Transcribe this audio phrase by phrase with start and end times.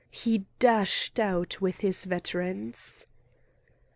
[0.09, 3.05] He dashed out with his veterans.